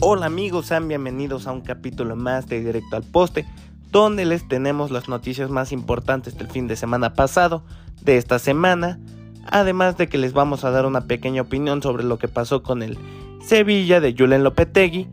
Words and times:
Hola 0.00 0.26
amigos, 0.26 0.66
sean 0.66 0.86
bienvenidos 0.86 1.48
a 1.48 1.52
un 1.52 1.60
capítulo 1.60 2.14
más 2.14 2.46
de 2.46 2.60
Directo 2.60 2.94
al 2.94 3.02
Poste, 3.02 3.46
donde 3.90 4.24
les 4.24 4.46
tenemos 4.46 4.92
las 4.92 5.08
noticias 5.08 5.50
más 5.50 5.72
importantes 5.72 6.38
del 6.38 6.46
fin 6.46 6.68
de 6.68 6.76
semana 6.76 7.14
pasado, 7.14 7.64
de 8.02 8.16
esta 8.16 8.38
semana, 8.38 9.00
además 9.44 9.96
de 9.98 10.08
que 10.08 10.16
les 10.16 10.32
vamos 10.32 10.62
a 10.62 10.70
dar 10.70 10.86
una 10.86 11.08
pequeña 11.08 11.42
opinión 11.42 11.82
sobre 11.82 12.04
lo 12.04 12.16
que 12.16 12.28
pasó 12.28 12.62
con 12.62 12.84
el 12.84 12.96
Sevilla 13.44 14.00
de 14.00 14.14
Julen 14.16 14.44
Lopetegui 14.44 15.08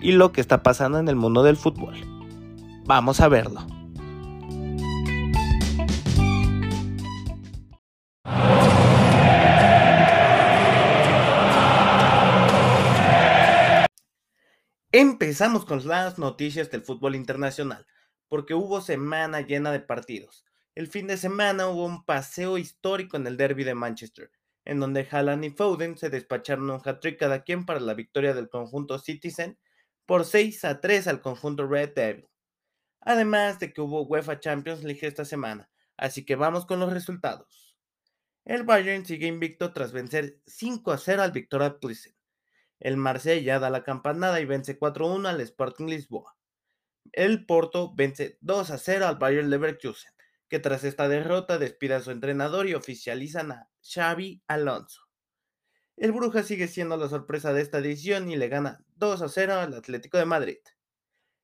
y 0.00 0.12
lo 0.12 0.32
que 0.32 0.40
está 0.40 0.62
pasando 0.62 0.98
en 0.98 1.08
el 1.08 1.16
mundo 1.16 1.42
del 1.42 1.58
fútbol. 1.58 1.96
Vamos 2.86 3.20
a 3.20 3.28
verlo. 3.28 3.66
Empezamos 14.92 15.66
con 15.66 15.86
las 15.86 16.18
noticias 16.18 16.68
del 16.68 16.82
fútbol 16.82 17.14
internacional, 17.14 17.86
porque 18.26 18.54
hubo 18.54 18.80
semana 18.80 19.40
llena 19.40 19.70
de 19.70 19.78
partidos. 19.78 20.44
El 20.74 20.88
fin 20.88 21.06
de 21.06 21.16
semana 21.16 21.68
hubo 21.68 21.84
un 21.86 22.04
paseo 22.04 22.58
histórico 22.58 23.16
en 23.16 23.24
el 23.28 23.36
derby 23.36 23.62
de 23.62 23.76
Manchester, 23.76 24.32
en 24.64 24.80
donde 24.80 25.06
Haaland 25.08 25.44
y 25.44 25.50
Foden 25.50 25.96
se 25.96 26.10
despacharon 26.10 26.70
un 26.70 26.80
hat-trick 26.84 27.20
cada 27.20 27.44
quien 27.44 27.66
para 27.66 27.78
la 27.78 27.94
victoria 27.94 28.34
del 28.34 28.48
conjunto 28.48 28.98
Citizen 28.98 29.60
por 30.06 30.24
6 30.24 30.64
a 30.64 30.80
3 30.80 31.06
al 31.06 31.20
conjunto 31.20 31.68
Red 31.68 31.94
Devil. 31.94 32.28
Además 33.00 33.60
de 33.60 33.72
que 33.72 33.82
hubo 33.82 34.02
UEFA 34.02 34.40
Champions 34.40 34.82
League 34.82 35.06
esta 35.06 35.24
semana, 35.24 35.70
así 35.98 36.24
que 36.24 36.34
vamos 36.34 36.66
con 36.66 36.80
los 36.80 36.92
resultados. 36.92 37.78
El 38.44 38.64
Bayern 38.64 39.06
sigue 39.06 39.28
invicto 39.28 39.72
tras 39.72 39.92
vencer 39.92 40.40
5 40.48 40.90
a 40.90 40.98
0 40.98 41.22
al 41.22 41.30
Victoria 41.30 41.78
Plzen. 41.78 42.19
El 42.80 42.96
Marsella 42.96 43.58
da 43.58 43.68
la 43.68 43.84
campanada 43.84 44.40
y 44.40 44.46
vence 44.46 44.78
4-1 44.78 45.28
al 45.28 45.40
Sporting 45.42 45.86
Lisboa. 45.86 46.36
El 47.12 47.44
Porto 47.44 47.92
vence 47.94 48.38
2-0 48.40 49.02
al 49.02 49.16
Bayern 49.16 49.50
Leverkusen, 49.50 50.12
que 50.48 50.58
tras 50.58 50.84
esta 50.84 51.08
derrota 51.08 51.58
despide 51.58 51.94
a 51.94 52.00
su 52.00 52.10
entrenador 52.10 52.66
y 52.68 52.74
oficializan 52.74 53.52
a 53.52 53.70
Xavi 53.82 54.42
Alonso. 54.46 55.02
El 55.96 56.12
Bruja 56.12 56.42
sigue 56.42 56.68
siendo 56.68 56.96
la 56.96 57.10
sorpresa 57.10 57.52
de 57.52 57.60
esta 57.60 57.78
edición 57.78 58.30
y 58.30 58.36
le 58.36 58.48
gana 58.48 58.82
2-0 58.98 59.50
al 59.50 59.74
Atlético 59.74 60.16
de 60.16 60.24
Madrid. 60.24 60.58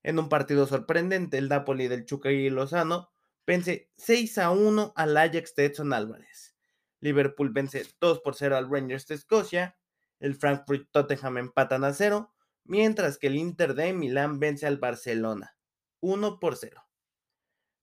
En 0.02 0.18
un 0.18 0.30
partido 0.30 0.66
sorprendente, 0.66 1.36
el 1.36 1.50
Napoli 1.50 1.88
del 1.88 2.06
y 2.24 2.48
Lozano 2.48 3.10
vence 3.46 3.90
6-1 3.98 4.92
al 4.96 5.16
Ajax 5.16 5.54
de 5.54 5.66
Edson 5.66 5.92
Álvarez. 5.92 6.56
Liverpool 7.00 7.50
vence 7.50 7.86
2 8.00 8.22
0 8.32 8.56
al 8.56 8.70
Rangers 8.70 9.06
de 9.06 9.14
Escocia 9.16 9.75
el 10.20 10.34
Frankfurt 10.34 10.88
Tottenham 10.90 11.38
empatan 11.38 11.84
a 11.84 11.92
cero, 11.92 12.32
mientras 12.64 13.18
que 13.18 13.28
el 13.28 13.36
Inter 13.36 13.74
de 13.74 13.92
Milán 13.92 14.40
vence 14.40 14.66
al 14.66 14.78
Barcelona 14.78 15.56
1 16.00 16.40
por 16.40 16.56
0. 16.56 16.82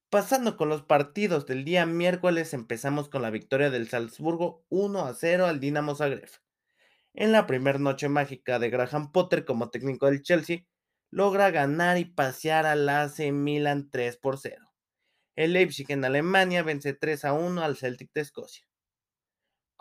Pasando 0.09 0.57
con 0.57 0.69
los 0.69 0.83
partidos 0.83 1.47
del 1.47 1.65
día 1.65 1.85
miércoles, 1.85 2.53
empezamos 2.53 3.09
con 3.09 3.23
la 3.23 3.31
victoria 3.31 3.71
del 3.71 3.89
Salzburgo 3.89 4.63
1 4.69 5.05
a 5.05 5.13
0 5.13 5.47
al 5.47 5.59
Dinamo 5.59 5.95
Zagreb. 5.95 6.29
En 7.15 7.31
la 7.31 7.47
primera 7.47 7.79
noche 7.79 8.09
mágica 8.09 8.59
de 8.59 8.69
Graham 8.69 9.11
Potter 9.11 9.45
como 9.45 9.71
técnico 9.71 10.05
del 10.05 10.21
Chelsea, 10.21 10.65
logra 11.09 11.51
ganar 11.51 11.97
y 11.97 12.05
pasear 12.05 12.65
al 12.65 12.87
AC 12.89 13.31
Milan 13.31 13.89
3 13.91 14.17
por 14.17 14.37
0. 14.37 14.73
El 15.35 15.53
Leipzig 15.53 15.91
en 15.91 16.05
Alemania 16.05 16.63
vence 16.63 16.93
3 16.93 17.25
a 17.25 17.33
1 17.33 17.63
al 17.63 17.75
Celtic 17.75 18.11
de 18.13 18.21
Escocia. 18.21 18.67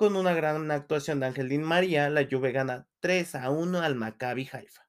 Con 0.02 0.16
una 0.16 0.34
gran 0.34 0.68
actuación 0.72 1.20
de 1.20 1.26
Ángel 1.26 1.56
María, 1.60 2.10
la 2.10 2.26
Juve 2.28 2.50
gana 2.50 2.88
3 2.98 3.36
a 3.36 3.50
1 3.50 3.82
al 3.82 3.94
Maccabi 3.94 4.48
Haifa. 4.52 4.88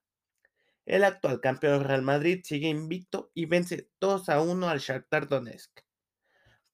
El 0.86 1.04
actual 1.04 1.40
campeón 1.40 1.84
Real 1.84 2.02
Madrid 2.02 2.40
sigue 2.42 2.66
invicto 2.66 3.30
y 3.32 3.46
vence 3.46 3.88
2 4.00 4.28
a 4.28 4.40
1 4.40 4.68
al 4.68 4.80
Shakhtar 4.80 5.28
Donetsk. 5.28 5.70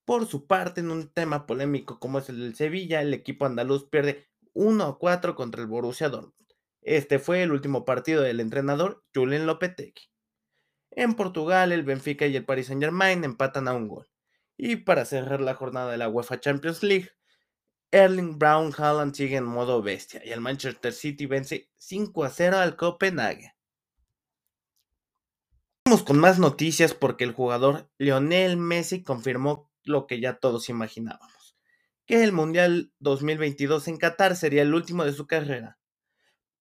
Por 0.06 0.24
su 0.24 0.46
parte, 0.46 0.80
en 0.80 0.90
un 0.90 1.12
tema 1.12 1.44
polémico 1.44 2.00
como 2.00 2.18
es 2.18 2.30
el 2.30 2.40
del 2.40 2.54
Sevilla, 2.54 3.02
el 3.02 3.12
equipo 3.12 3.44
andaluz 3.44 3.90
pierde 3.90 4.30
1 4.54 4.84
a 4.84 4.98
4 4.98 5.34
contra 5.34 5.60
el 5.60 5.66
Borussia 5.66 6.08
Dortmund. 6.08 6.54
Este 6.80 7.18
fue 7.18 7.42
el 7.42 7.52
último 7.52 7.84
partido 7.84 8.22
del 8.22 8.40
entrenador 8.40 9.04
Julen 9.14 9.44
Lopetegui. 9.44 10.08
En 10.92 11.12
Portugal, 11.12 11.72
el 11.72 11.82
Benfica 11.82 12.26
y 12.26 12.36
el 12.36 12.46
Paris 12.46 12.68
Saint-Germain 12.68 13.22
empatan 13.22 13.68
a 13.68 13.74
un 13.74 13.86
gol. 13.86 14.08
Y 14.56 14.76
para 14.76 15.04
cerrar 15.04 15.42
la 15.42 15.52
jornada 15.52 15.90
de 15.90 15.98
la 15.98 16.08
UEFA 16.08 16.40
Champions 16.40 16.82
League, 16.82 17.10
Erling 17.92 18.38
Brown 18.38 18.72
Haaland 18.76 19.14
sigue 19.14 19.36
en 19.36 19.44
modo 19.44 19.82
bestia 19.82 20.22
y 20.24 20.30
el 20.30 20.40
Manchester 20.40 20.92
City 20.92 21.26
vence 21.26 21.70
5 21.78 22.24
a 22.24 22.30
0 22.30 22.58
al 22.58 22.76
Copenhague. 22.76 23.56
Vamos 25.84 26.04
con 26.04 26.20
más 26.20 26.38
noticias 26.38 26.94
porque 26.94 27.24
el 27.24 27.32
jugador 27.32 27.90
Lionel 27.98 28.56
Messi 28.56 29.02
confirmó 29.02 29.72
lo 29.82 30.06
que 30.06 30.20
ya 30.20 30.38
todos 30.38 30.68
imaginábamos, 30.68 31.56
que 32.06 32.22
el 32.22 32.30
Mundial 32.30 32.92
2022 33.00 33.88
en 33.88 33.96
Qatar 33.96 34.36
sería 34.36 34.62
el 34.62 34.72
último 34.72 35.04
de 35.04 35.12
su 35.12 35.26
carrera. 35.26 35.80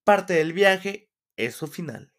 Parte 0.03 0.33
del 0.33 0.53
viaje 0.53 1.11
es 1.35 1.53
su 1.53 1.67
final. 1.67 2.11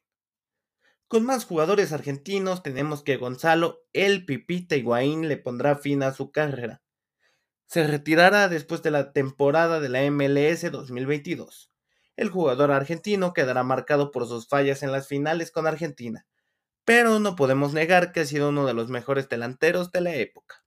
Con 1.09 1.25
más 1.25 1.47
jugadores 1.47 1.93
argentinos 1.93 2.63
tenemos 2.63 3.03
que 3.03 3.17
Gonzalo 3.17 3.81
El 3.93 4.25
Pipita 4.25 4.77
Higuaín 4.77 5.27
le 5.27 5.37
pondrá 5.37 5.75
fin 5.75 6.05
a 6.05 6.13
su 6.13 6.31
carrera 6.31 6.81
se 7.71 7.87
retirará 7.87 8.49
después 8.49 8.83
de 8.83 8.91
la 8.91 9.13
temporada 9.13 9.79
de 9.79 9.89
la 9.89 10.03
MLS 10.11 10.73
2022. 10.73 11.71
El 12.17 12.29
jugador 12.29 12.73
argentino 12.73 13.33
quedará 13.33 13.63
marcado 13.63 14.11
por 14.11 14.27
sus 14.27 14.49
fallas 14.49 14.83
en 14.83 14.91
las 14.91 15.07
finales 15.07 15.53
con 15.53 15.69
Argentina, 15.69 16.27
pero 16.85 17.21
no 17.21 17.37
podemos 17.37 17.73
negar 17.73 18.11
que 18.11 18.21
ha 18.21 18.27
sido 18.27 18.49
uno 18.49 18.67
de 18.67 18.75
los 18.75 18.89
mejores 18.89 19.29
delanteros 19.29 19.93
de 19.93 20.01
la 20.01 20.17
época. 20.17 20.65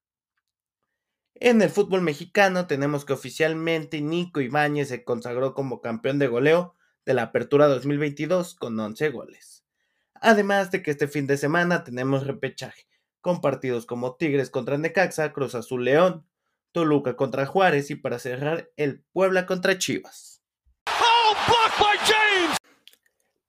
En 1.35 1.61
el 1.61 1.69
fútbol 1.69 1.99
mexicano 2.03 2.67
tenemos 2.67 3.03
que 3.03 3.11
oficialmente 3.11 3.99
Nico 3.99 4.39
Ibáñez 4.39 4.87
se 4.87 5.03
consagró 5.03 5.53
como 5.53 5.81
campeón 5.81 6.19
de 6.19 6.27
goleo 6.27 6.73
de 7.05 7.15
la 7.15 7.23
Apertura 7.23 7.67
2022 7.67 8.55
con 8.55 8.79
11 8.79 9.09
goles. 9.09 9.65
Además 10.13 10.71
de 10.71 10.81
que 10.81 10.91
este 10.91 11.09
fin 11.09 11.27
de 11.27 11.35
semana 11.35 11.83
tenemos 11.83 12.25
repechaje, 12.25 12.87
con 13.19 13.41
partidos 13.41 13.85
como 13.85 14.15
Tigres 14.15 14.49
contra 14.49 14.77
Necaxa, 14.77 15.33
Cruz 15.33 15.53
Azul 15.53 15.83
León, 15.83 16.25
Toluca 16.73 17.15
contra 17.15 17.45
Juárez 17.45 17.91
y 17.91 17.95
para 17.95 18.17
cerrar 18.17 18.71
el 18.77 19.05
Puebla 19.13 19.45
contra 19.45 19.77
Chivas. 19.77 20.41
Oh, 20.87 21.35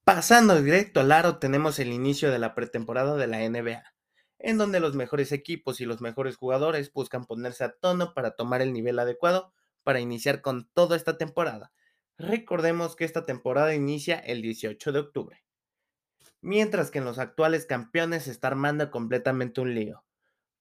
Pasando 0.05 0.61
directo 0.61 1.01
al 1.01 1.11
aro 1.11 1.39
tenemos 1.39 1.79
el 1.79 1.91
inicio 1.91 2.31
de 2.31 2.39
la 2.39 2.55
pretemporada 2.55 3.17
de 3.17 3.27
la 3.27 3.39
NBA, 3.39 3.83
en 4.39 4.59
donde 4.59 4.79
los 4.79 4.95
mejores 4.95 5.33
equipos 5.33 5.81
y 5.81 5.87
los 5.87 6.03
mejores 6.03 6.37
jugadores 6.37 6.93
buscan 6.93 7.25
ponerse 7.25 7.65
a 7.65 7.73
tono 7.73 8.13
para 8.13 8.37
tomar 8.37 8.61
el 8.61 8.75
nivel 8.75 8.99
adecuado 8.99 9.55
para 9.83 10.01
iniciar 10.01 10.43
con 10.43 10.69
toda 10.75 10.95
esta 10.95 11.17
temporada. 11.17 11.73
Recordemos 12.19 12.95
que 12.95 13.07
esta 13.07 13.25
temporada 13.25 13.75
inicia 13.75 14.19
el 14.19 14.43
18 14.43 14.93
de 14.93 14.99
octubre. 14.99 15.45
Mientras 16.43 16.91
que 16.91 16.99
en 16.99 17.07
los 17.07 17.19
actuales 17.19 17.65
campeones 17.65 18.25
se 18.25 18.31
está 18.31 18.49
armando 18.49 18.91
completamente 18.91 19.63
un 19.63 19.75
lío 19.75 20.04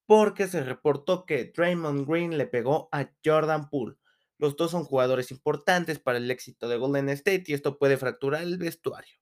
porque 0.06 0.48
se 0.48 0.64
reportó 0.64 1.26
que 1.26 1.52
Draymond 1.56 2.08
Green 2.08 2.38
le 2.38 2.48
pegó 2.48 2.90
a 2.92 3.10
Jordan 3.24 3.70
Poole. 3.70 3.98
Los 4.38 4.58
dos 4.58 4.72
son 4.72 4.84
jugadores 4.84 5.32
importantes 5.32 6.00
para 6.00 6.18
el 6.18 6.30
éxito 6.30 6.68
de 6.68 6.78
Golden 6.78 7.10
State 7.10 7.46
y 7.48 7.54
esto 7.54 7.78
puede 7.78 7.98
fracturar 7.98 8.42
el 8.42 8.58
vestuario. 8.58 9.18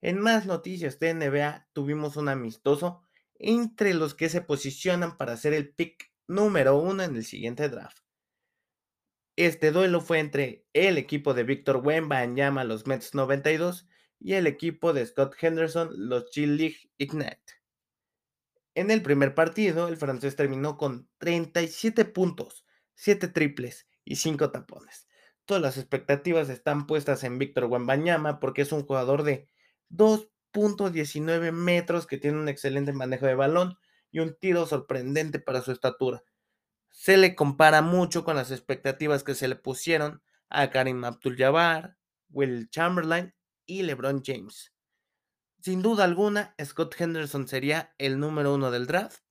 En 0.00 0.18
más 0.18 0.46
noticias 0.46 0.98
de 0.98 1.14
NBA, 1.14 1.68
tuvimos 1.72 2.16
un 2.16 2.28
amistoso 2.28 3.02
entre 3.34 3.94
los 3.94 4.14
que 4.14 4.28
se 4.28 4.40
posicionan 4.40 5.16
para 5.16 5.36
ser 5.36 5.52
el 5.52 5.74
pick 5.74 6.12
número 6.26 6.76
uno 6.78 7.02
en 7.02 7.16
el 7.16 7.24
siguiente 7.24 7.68
draft. 7.68 7.98
Este 9.36 9.70
duelo 9.70 10.00
fue 10.00 10.18
entre 10.18 10.66
el 10.72 10.98
equipo 10.98 11.32
de 11.34 11.44
Victor 11.44 11.80
Wembanyama, 11.84 12.64
los 12.64 12.86
Mets 12.86 13.14
92, 13.14 13.86
y 14.18 14.34
el 14.34 14.46
equipo 14.46 14.92
de 14.92 15.06
Scott 15.06 15.34
Henderson, 15.40 15.90
los 15.94 16.30
G 16.30 16.46
League 16.46 16.90
Ignite. 16.98 17.59
En 18.74 18.90
el 18.90 19.02
primer 19.02 19.34
partido, 19.34 19.88
el 19.88 19.96
francés 19.96 20.36
terminó 20.36 20.76
con 20.76 21.08
37 21.18 22.04
puntos, 22.04 22.64
7 22.94 23.28
triples 23.28 23.88
y 24.04 24.16
5 24.16 24.50
tapones. 24.50 25.08
Todas 25.44 25.62
las 25.62 25.76
expectativas 25.78 26.48
están 26.48 26.86
puestas 26.86 27.24
en 27.24 27.38
Víctor 27.38 27.64
Wembanyama 27.64 28.38
porque 28.38 28.62
es 28.62 28.70
un 28.72 28.86
jugador 28.86 29.24
de 29.24 29.48
2.19 29.90 31.50
metros 31.50 32.06
que 32.06 32.18
tiene 32.18 32.38
un 32.38 32.48
excelente 32.48 32.92
manejo 32.92 33.26
de 33.26 33.34
balón 33.34 33.76
y 34.12 34.20
un 34.20 34.36
tiro 34.38 34.66
sorprendente 34.66 35.40
para 35.40 35.62
su 35.62 35.72
estatura. 35.72 36.22
Se 36.90 37.16
le 37.16 37.34
compara 37.34 37.82
mucho 37.82 38.24
con 38.24 38.36
las 38.36 38.50
expectativas 38.50 39.24
que 39.24 39.34
se 39.34 39.48
le 39.48 39.56
pusieron 39.56 40.22
a 40.48 40.70
Karim 40.70 41.04
Abdul-Jabbar, 41.04 41.96
Will 42.28 42.68
Chamberlain 42.70 43.34
y 43.66 43.82
LeBron 43.82 44.22
James. 44.24 44.72
Sin 45.62 45.82
duda 45.82 46.04
alguna, 46.04 46.54
Scott 46.64 46.98
Henderson 46.98 47.46
sería 47.46 47.94
el 47.98 48.18
número 48.18 48.54
uno 48.54 48.70
del 48.70 48.86
draft, 48.86 49.22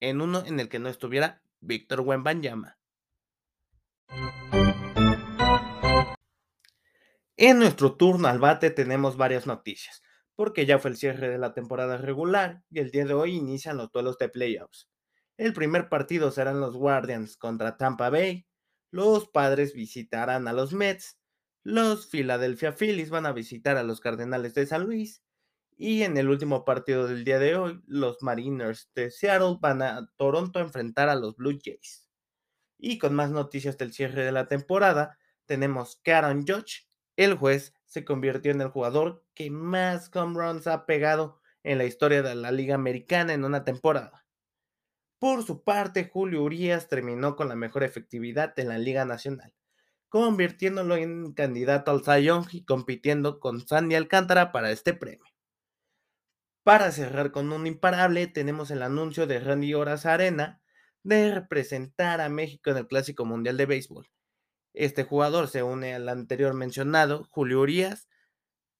en 0.00 0.20
uno 0.20 0.44
en 0.44 0.58
el 0.58 0.68
que 0.68 0.80
no 0.80 0.88
estuviera 0.88 1.40
Víctor 1.60 2.00
Wembanyama. 2.00 2.80
En 7.36 7.60
nuestro 7.60 7.94
turno 7.96 8.26
al 8.26 8.40
bate 8.40 8.70
tenemos 8.70 9.16
varias 9.16 9.46
noticias, 9.46 10.02
porque 10.34 10.66
ya 10.66 10.80
fue 10.80 10.90
el 10.90 10.96
cierre 10.96 11.28
de 11.28 11.38
la 11.38 11.54
temporada 11.54 11.96
regular 11.96 12.64
y 12.68 12.80
el 12.80 12.90
día 12.90 13.04
de 13.04 13.14
hoy 13.14 13.36
inician 13.36 13.76
los 13.76 13.92
duelos 13.92 14.18
de 14.18 14.28
playoffs. 14.28 14.88
El 15.36 15.52
primer 15.52 15.88
partido 15.88 16.32
serán 16.32 16.58
los 16.58 16.76
Guardians 16.76 17.36
contra 17.36 17.76
Tampa 17.76 18.10
Bay, 18.10 18.48
los 18.90 19.28
Padres 19.28 19.74
visitarán 19.74 20.48
a 20.48 20.52
los 20.52 20.72
Mets, 20.72 21.20
los 21.62 22.08
Philadelphia 22.08 22.72
Phillies 22.72 23.10
van 23.10 23.26
a 23.26 23.32
visitar 23.32 23.76
a 23.76 23.84
los 23.84 24.00
Cardenales 24.00 24.54
de 24.54 24.66
San 24.66 24.82
Luis 24.82 25.22
y 25.76 26.02
en 26.02 26.16
el 26.16 26.30
último 26.30 26.64
partido 26.64 27.06
del 27.06 27.24
día 27.24 27.38
de 27.38 27.56
hoy, 27.56 27.82
los 27.86 28.22
Mariners 28.22 28.90
de 28.94 29.10
Seattle 29.10 29.58
van 29.60 29.82
a 29.82 30.10
Toronto 30.16 30.58
a 30.58 30.62
enfrentar 30.62 31.10
a 31.10 31.14
los 31.14 31.36
Blue 31.36 31.58
Jays. 31.62 32.08
Y 32.78 32.98
con 32.98 33.14
más 33.14 33.30
noticias 33.30 33.76
del 33.76 33.92
cierre 33.92 34.24
de 34.24 34.32
la 34.32 34.48
temporada, 34.48 35.18
tenemos 35.44 36.00
que 36.02 36.14
Aaron 36.14 36.46
Judge, 36.46 36.86
el 37.16 37.34
juez, 37.34 37.74
se 37.84 38.04
convirtió 38.04 38.52
en 38.52 38.62
el 38.62 38.68
jugador 38.68 39.24
que 39.34 39.50
más 39.50 40.10
home 40.14 40.38
runs 40.38 40.66
ha 40.66 40.86
pegado 40.86 41.40
en 41.62 41.78
la 41.78 41.84
historia 41.84 42.22
de 42.22 42.34
la 42.34 42.52
Liga 42.52 42.74
Americana 42.74 43.34
en 43.34 43.44
una 43.44 43.64
temporada. 43.64 44.26
Por 45.18 45.42
su 45.44 45.62
parte, 45.62 46.08
Julio 46.10 46.42
Urias 46.42 46.88
terminó 46.88 47.36
con 47.36 47.48
la 47.48 47.56
mejor 47.56 47.84
efectividad 47.84 48.58
en 48.58 48.68
la 48.68 48.78
Liga 48.78 49.04
Nacional, 49.04 49.54
convirtiéndolo 50.08 50.96
en 50.96 51.32
candidato 51.32 51.90
al 51.90 52.04
Cy 52.04 52.24
Young 52.24 52.46
y 52.52 52.64
compitiendo 52.64 53.40
con 53.40 53.66
Sandy 53.66 53.94
Alcántara 53.94 54.52
para 54.52 54.70
este 54.70 54.94
premio. 54.94 55.35
Para 56.66 56.90
cerrar 56.90 57.30
con 57.30 57.52
un 57.52 57.68
imparable, 57.68 58.26
tenemos 58.26 58.72
el 58.72 58.82
anuncio 58.82 59.28
de 59.28 59.38
Randy 59.38 59.72
Horas 59.74 60.04
Arena 60.04 60.60
de 61.04 61.32
representar 61.32 62.20
a 62.20 62.28
México 62.28 62.70
en 62.70 62.78
el 62.78 62.88
Clásico 62.88 63.24
Mundial 63.24 63.56
de 63.56 63.66
Béisbol. 63.66 64.10
Este 64.74 65.04
jugador 65.04 65.46
se 65.46 65.62
une 65.62 65.94
al 65.94 66.08
anterior 66.08 66.54
mencionado, 66.54 67.28
Julio 67.30 67.60
Urias. 67.60 68.08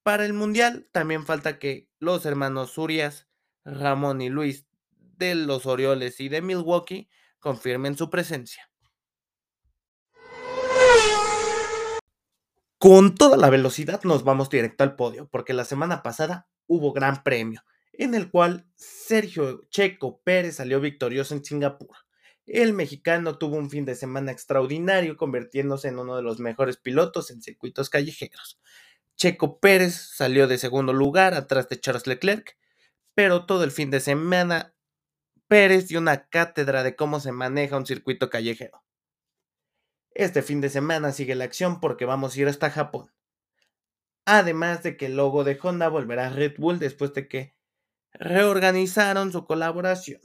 Para 0.03 0.27
el 0.27 0.33
Mundial 0.33 0.89
también 0.91 1.25
falta 1.25 1.61
que 1.61 1.89
los 2.01 2.27
hermanos 2.27 2.77
Urias, 2.77 3.29
Ramón 3.65 4.21
y 4.21 4.31
Luis 4.31 4.67
de 4.91 5.37
los 5.37 5.65
Orioles 5.65 6.19
y 6.19 6.29
de 6.29 6.43
Milwaukee 6.43 7.09
confirmen 7.39 7.97
su 7.97 8.11
presencia. 8.11 8.69
Con 12.79 13.15
toda 13.15 13.37
la 13.37 13.49
velocidad 13.49 14.03
nos 14.03 14.25
vamos 14.25 14.51
directo 14.51 14.83
al 14.83 14.97
podio, 14.97 15.29
porque 15.29 15.53
la 15.53 15.65
semana 15.65 16.03
pasada 16.03 16.49
hubo 16.67 16.93
gran 16.93 17.23
premio 17.23 17.63
en 17.99 18.15
el 18.15 18.31
cual 18.31 18.67
Sergio 18.75 19.67
Checo 19.71 20.21
Pérez 20.23 20.57
salió 20.57 20.81
victorioso 20.81 21.35
en 21.35 21.45
Singapur. 21.45 21.97
El 22.47 22.73
mexicano 22.73 23.39
tuvo 23.39 23.57
un 23.57 23.71
fin 23.71 23.85
de 23.85 23.95
semana 23.95 24.31
extraordinario, 24.31 25.17
convirtiéndose 25.17 25.89
en 25.89 25.99
uno 25.99 26.17
de 26.17 26.23
los 26.23 26.39
mejores 26.39 26.77
pilotos 26.77 27.31
en 27.31 27.43
circuitos 27.43 27.91
callejeros. 27.91 28.61
Checo 29.17 29.59
Pérez 29.59 29.95
salió 29.95 30.47
de 30.47 30.59
segundo 30.59 30.93
lugar 30.93 31.35
atrás 31.35 31.69
de 31.69 31.81
Charles 31.81 32.07
Leclerc, 32.07 32.57
pero 33.15 33.47
todo 33.47 33.65
el 33.65 33.71
fin 33.71 33.91
de 33.91 34.01
semana 34.01 34.75
Pérez 35.49 35.89
dio 35.89 35.99
una 35.99 36.29
cátedra 36.29 36.83
de 36.83 36.97
cómo 36.97 37.19
se 37.19 37.33
maneja 37.33 37.77
un 37.77 37.87
circuito 37.87 38.31
callejero. 38.31 38.85
Este 40.13 40.43
fin 40.43 40.61
de 40.61 40.71
semana 40.71 41.13
sigue 41.13 41.35
la 41.35 41.45
acción 41.45 41.81
porque 41.81 42.05
vamos 42.05 42.35
a 42.35 42.41
ir 42.41 42.49
hasta 42.49 42.71
Japón. 42.71 43.13
Además 44.25 44.83
de 44.83 44.97
que 44.97 45.07
el 45.07 45.17
logo 45.17 45.45
de 45.45 45.59
Honda 45.63 45.89
volverá 45.89 46.27
a 46.27 46.31
Red 46.31 46.55
Bull 46.59 46.79
después 46.79 47.15
de 47.15 47.29
que 47.29 47.56
reorganizaron 48.19 49.33
su 49.33 49.47
colaboración. 49.47 50.21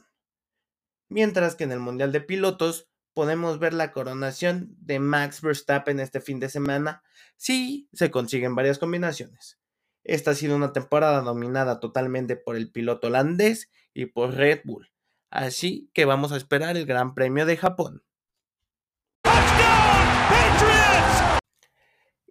Mientras 1.09 1.55
que 1.55 1.65
en 1.65 1.71
el 1.71 1.79
Mundial 1.79 2.11
de 2.11 2.21
Pilotos 2.21 2.89
podemos 3.13 3.59
ver 3.59 3.73
la 3.73 3.91
coronación 3.91 4.75
de 4.79 4.99
Max 4.99 5.41
Verstappen 5.41 5.99
este 5.99 6.21
fin 6.21 6.39
de 6.39 6.49
semana 6.49 7.03
si 7.35 7.89
se 7.93 8.11
consiguen 8.11 8.55
varias 8.55 8.79
combinaciones. 8.79 9.59
Esta 10.03 10.31
ha 10.31 10.35
sido 10.35 10.55
una 10.55 10.73
temporada 10.73 11.21
dominada 11.21 11.79
totalmente 11.79 12.35
por 12.35 12.55
el 12.55 12.71
piloto 12.71 13.07
holandés 13.07 13.69
y 13.93 14.07
por 14.07 14.33
Red 14.33 14.61
Bull, 14.63 14.91
así 15.29 15.91
que 15.93 16.05
vamos 16.05 16.31
a 16.31 16.37
esperar 16.37 16.77
el 16.77 16.85
Gran 16.85 17.13
Premio 17.13 17.45
de 17.45 17.57
Japón. 17.57 18.03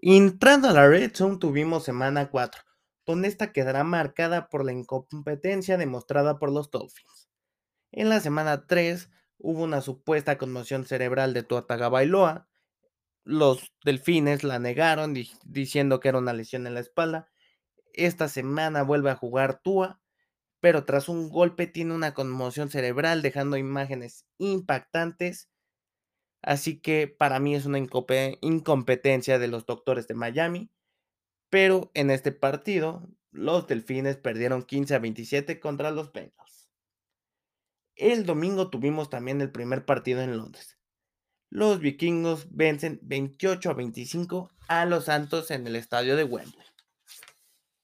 Entrando 0.02 0.68
a 0.68 0.72
la 0.72 0.88
Red 0.88 1.14
Zone 1.14 1.36
tuvimos 1.36 1.84
semana 1.84 2.30
4, 2.30 2.62
donde 3.10 3.26
esta 3.26 3.52
quedará 3.52 3.82
marcada 3.82 4.48
por 4.48 4.64
la 4.64 4.72
incompetencia 4.72 5.76
demostrada 5.76 6.38
por 6.38 6.52
los 6.52 6.70
Dolphins. 6.70 7.28
En 7.90 8.08
la 8.08 8.20
semana 8.20 8.68
3 8.68 9.10
hubo 9.38 9.64
una 9.64 9.80
supuesta 9.80 10.38
conmoción 10.38 10.86
cerebral 10.86 11.34
de 11.34 11.42
Tua 11.42 11.66
Tagovailoa. 11.66 12.48
Los 13.24 13.72
Delfines 13.84 14.44
la 14.44 14.60
negaron 14.60 15.14
diciendo 15.44 15.98
que 15.98 16.08
era 16.08 16.18
una 16.18 16.32
lesión 16.32 16.68
en 16.68 16.74
la 16.74 16.80
espalda. 16.80 17.28
Esta 17.92 18.28
semana 18.28 18.84
vuelve 18.84 19.10
a 19.10 19.16
jugar 19.16 19.60
Tua, 19.60 20.00
pero 20.60 20.84
tras 20.84 21.08
un 21.08 21.30
golpe 21.30 21.66
tiene 21.66 21.94
una 21.94 22.14
conmoción 22.14 22.70
cerebral 22.70 23.22
dejando 23.22 23.56
imágenes 23.56 24.24
impactantes. 24.38 25.50
Así 26.42 26.80
que 26.80 27.08
para 27.08 27.40
mí 27.40 27.56
es 27.56 27.66
una 27.66 27.78
incompetencia 27.78 29.40
de 29.40 29.48
los 29.48 29.66
doctores 29.66 30.06
de 30.06 30.14
Miami 30.14 30.70
pero 31.50 31.90
en 31.94 32.10
este 32.10 32.32
partido, 32.32 33.08
los 33.32 33.66
Delfines 33.66 34.16
perdieron 34.16 34.62
15 34.62 34.94
a 34.94 34.98
27 35.00 35.60
contra 35.60 35.90
los 35.90 36.12
Bengals. 36.12 36.70
El 37.96 38.24
domingo 38.24 38.70
tuvimos 38.70 39.10
también 39.10 39.40
el 39.40 39.50
primer 39.50 39.84
partido 39.84 40.22
en 40.22 40.36
Londres. 40.36 40.78
Los 41.50 41.80
vikingos 41.80 42.46
vencen 42.50 43.00
28 43.02 43.70
a 43.70 43.74
25 43.74 44.50
a 44.68 44.86
los 44.86 45.06
Santos 45.06 45.50
en 45.50 45.66
el 45.66 45.74
estadio 45.74 46.16
de 46.16 46.24
Wembley. 46.24 46.66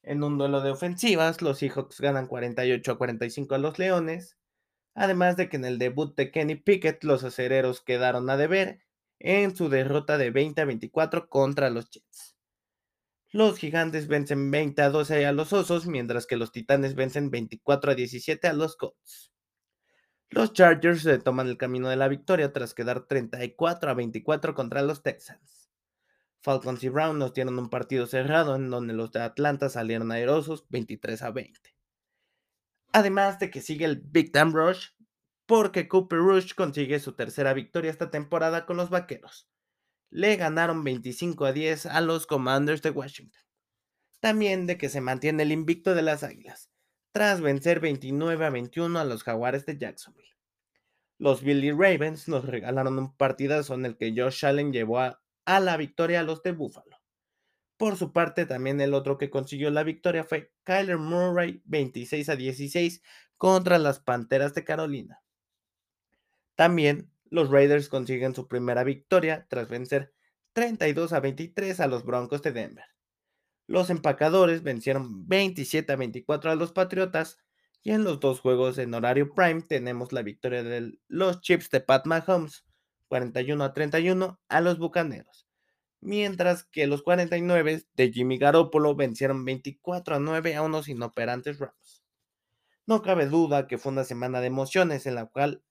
En 0.02 0.22
un 0.22 0.38
duelo 0.38 0.60
de 0.60 0.70
ofensivas, 0.70 1.42
los 1.42 1.58
Seahawks 1.58 2.00
ganan 2.00 2.28
48 2.28 2.92
a 2.92 2.96
45 2.96 3.54
a 3.56 3.58
los 3.58 3.78
Leones, 3.80 4.38
además 4.94 5.36
de 5.36 5.48
que 5.48 5.56
en 5.56 5.64
el 5.64 5.78
debut 5.78 6.16
de 6.16 6.30
Kenny 6.30 6.54
Pickett 6.54 7.02
los 7.02 7.24
acereros 7.24 7.80
quedaron 7.80 8.30
a 8.30 8.36
deber 8.36 8.80
en 9.18 9.56
su 9.56 9.68
derrota 9.68 10.16
de 10.16 10.30
20 10.30 10.60
a 10.60 10.64
24 10.64 11.28
contra 11.28 11.70
los 11.70 11.90
Jets. 11.90 12.35
Los 13.36 13.58
gigantes 13.58 14.08
vencen 14.08 14.50
20 14.50 14.80
a 14.80 14.88
12 14.88 15.26
a 15.26 15.32
los 15.32 15.52
osos, 15.52 15.86
mientras 15.86 16.24
que 16.24 16.38
los 16.38 16.52
titanes 16.52 16.94
vencen 16.94 17.30
24 17.30 17.92
a 17.92 17.94
17 17.94 18.48
a 18.48 18.54
los 18.54 18.76
Colts. 18.76 19.30
Los 20.30 20.54
Chargers 20.54 21.02
se 21.02 21.18
toman 21.18 21.46
el 21.46 21.58
camino 21.58 21.90
de 21.90 21.96
la 21.96 22.08
victoria 22.08 22.54
tras 22.54 22.72
quedar 22.72 23.06
34 23.06 23.90
a 23.90 23.92
24 23.92 24.54
contra 24.54 24.80
los 24.80 25.02
Texans. 25.02 25.70
Falcons 26.40 26.82
y 26.82 26.88
Brown 26.88 27.18
nos 27.18 27.34
dieron 27.34 27.58
un 27.58 27.68
partido 27.68 28.06
cerrado 28.06 28.56
en 28.56 28.70
donde 28.70 28.94
los 28.94 29.12
de 29.12 29.20
Atlanta 29.20 29.68
salieron 29.68 30.12
aerosos 30.12 30.64
23 30.70 31.20
a 31.20 31.30
20. 31.30 31.76
Además 32.94 33.38
de 33.38 33.50
que 33.50 33.60
sigue 33.60 33.84
el 33.84 34.00
Big 34.00 34.32
Time 34.32 34.52
Rush, 34.52 34.92
porque 35.44 35.88
Cooper 35.88 36.20
Rush 36.20 36.54
consigue 36.54 37.00
su 37.00 37.12
tercera 37.12 37.52
victoria 37.52 37.90
esta 37.90 38.10
temporada 38.10 38.64
con 38.64 38.78
los 38.78 38.88
Vaqueros 38.88 39.50
le 40.16 40.36
ganaron 40.36 40.82
25 40.82 41.44
a 41.44 41.52
10 41.52 41.84
a 41.84 42.00
los 42.00 42.26
Commanders 42.26 42.80
de 42.80 42.88
Washington. 42.88 43.42
También 44.18 44.66
de 44.66 44.78
que 44.78 44.88
se 44.88 45.02
mantiene 45.02 45.42
el 45.42 45.52
invicto 45.52 45.94
de 45.94 46.00
las 46.00 46.22
Águilas, 46.22 46.70
tras 47.12 47.42
vencer 47.42 47.80
29 47.80 48.46
a 48.46 48.48
21 48.48 48.98
a 48.98 49.04
los 49.04 49.22
Jaguares 49.22 49.66
de 49.66 49.76
Jacksonville. 49.76 50.34
Los 51.18 51.42
Billy 51.42 51.70
Ravens 51.70 52.28
nos 52.28 52.46
regalaron 52.46 52.98
un 52.98 53.14
partidazo 53.14 53.74
en 53.74 53.84
el 53.84 53.98
que 53.98 54.14
Josh 54.16 54.46
Allen 54.46 54.72
llevó 54.72 55.00
a, 55.00 55.22
a 55.44 55.60
la 55.60 55.76
victoria 55.76 56.20
a 56.20 56.22
los 56.22 56.42
de 56.42 56.52
Buffalo. 56.52 56.96
Por 57.76 57.98
su 57.98 58.14
parte, 58.14 58.46
también 58.46 58.80
el 58.80 58.94
otro 58.94 59.18
que 59.18 59.28
consiguió 59.28 59.70
la 59.70 59.82
victoria 59.82 60.24
fue 60.24 60.50
Kyler 60.64 60.96
Murray 60.96 61.60
26 61.66 62.30
a 62.30 62.36
16 62.36 63.02
contra 63.36 63.78
las 63.78 64.00
Panteras 64.00 64.54
de 64.54 64.64
Carolina. 64.64 65.22
También 66.54 67.10
los 67.30 67.50
Raiders 67.50 67.88
consiguen 67.88 68.34
su 68.34 68.48
primera 68.48 68.84
victoria 68.84 69.46
tras 69.48 69.68
vencer 69.68 70.12
32 70.52 71.12
a 71.12 71.20
23 71.20 71.80
a 71.80 71.86
los 71.86 72.04
Broncos 72.04 72.42
de 72.42 72.52
Denver. 72.52 72.86
Los 73.66 73.90
empacadores 73.90 74.62
vencieron 74.62 75.26
27 75.26 75.92
a 75.92 75.96
24 75.96 76.50
a 76.52 76.54
los 76.54 76.72
Patriotas 76.72 77.38
y 77.82 77.92
en 77.92 78.04
los 78.04 78.20
dos 78.20 78.40
juegos 78.40 78.78
en 78.78 78.94
horario 78.94 79.32
prime 79.34 79.62
tenemos 79.62 80.12
la 80.12 80.22
victoria 80.22 80.62
de 80.62 80.98
los 81.08 81.40
Chips 81.40 81.70
de 81.70 81.80
Pat 81.80 82.06
Mahomes 82.06 82.64
41 83.08 83.62
a 83.64 83.72
31 83.72 84.40
a 84.48 84.60
los 84.60 84.78
Bucaneros, 84.78 85.46
mientras 86.00 86.64
que 86.64 86.86
los 86.86 87.02
49 87.02 87.84
de 87.94 88.12
Jimmy 88.12 88.38
Garoppolo 88.38 88.94
vencieron 88.94 89.44
24 89.44 90.16
a 90.16 90.18
9 90.18 90.56
a 90.56 90.62
unos 90.62 90.88
inoperantes 90.88 91.58
Rams. 91.58 92.02
No 92.86 93.02
cabe 93.02 93.26
duda 93.26 93.66
que 93.66 93.78
fue 93.78 93.92
una 93.92 94.04
semana 94.04 94.40
de 94.40 94.46
emociones 94.46 95.06
en 95.06 95.16
la 95.16 95.26
cual 95.26 95.62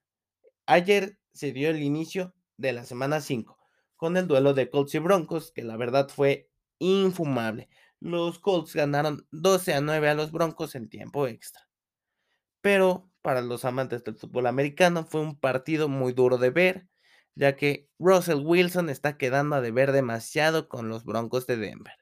ayer 0.65 1.17
se 1.35 1.51
dio 1.51 1.69
el 1.69 1.83
inicio 1.83 2.33
de 2.57 2.73
la 2.73 2.85
semana 2.85 3.21
5 3.21 3.59
con 3.95 4.17
el 4.17 4.27
duelo 4.27 4.53
de 4.53 4.69
Colts 4.69 4.95
y 4.95 4.99
Broncos, 4.99 5.51
que 5.51 5.63
la 5.63 5.77
verdad 5.77 6.09
fue 6.09 6.49
infumable. 6.79 7.69
Los 7.99 8.39
Colts 8.39 8.73
ganaron 8.73 9.27
12 9.31 9.73
a 9.73 9.81
9 9.81 10.09
a 10.09 10.15
los 10.15 10.31
Broncos 10.31 10.75
en 10.75 10.89
tiempo 10.89 11.27
extra. 11.27 11.67
Pero 12.61 13.09
para 13.21 13.41
los 13.41 13.65
amantes 13.65 14.03
del 14.03 14.15
fútbol 14.15 14.47
americano 14.47 15.05
fue 15.05 15.21
un 15.21 15.39
partido 15.39 15.87
muy 15.87 16.13
duro 16.13 16.37
de 16.37 16.49
ver, 16.49 16.87
ya 17.35 17.55
que 17.55 17.89
Russell 17.99 18.43
Wilson 18.43 18.89
está 18.89 19.17
quedando 19.17 19.55
a 19.55 19.61
deber 19.61 19.91
demasiado 19.91 20.69
con 20.69 20.89
los 20.89 21.05
Broncos 21.05 21.47
de 21.47 21.57
Denver. 21.57 21.95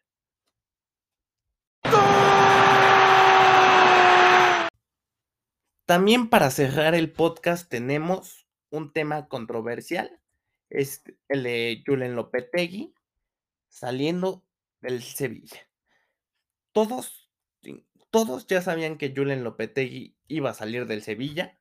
También 5.86 6.30
para 6.30 6.50
cerrar 6.50 6.96
el 6.96 7.12
podcast 7.12 7.70
tenemos 7.70 8.43
un 8.74 8.92
tema 8.92 9.28
controversial, 9.28 10.20
es 10.72 11.04
el 11.30 11.44
de 11.44 11.84
Julen 11.86 12.16
Lopetegui 12.16 12.96
saliendo 13.70 14.44
del 14.82 15.04
Sevilla. 15.04 15.70
Todos, 16.72 17.30
todos 18.10 18.48
ya 18.48 18.64
sabían 18.64 18.98
que 18.98 19.14
Julen 19.16 19.44
Lopetegui 19.44 20.18
iba 20.28 20.50
a 20.50 20.56
salir 20.56 20.88
del 20.88 21.04
Sevilla, 21.04 21.60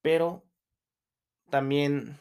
pero 0.00 0.42
también 1.50 2.18